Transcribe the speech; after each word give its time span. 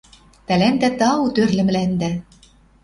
Тӓлӓндӓ 0.47 0.89
тау 0.99 1.25
тӧрлӹмлӓндӓ 1.35 2.11